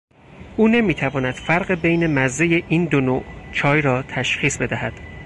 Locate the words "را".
3.81-4.01